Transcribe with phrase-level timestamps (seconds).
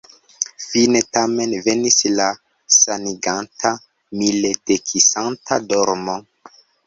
[0.67, 2.29] Fine tamen venis la
[2.77, 3.73] saniganta,
[4.23, 6.17] mildekisanta dormo.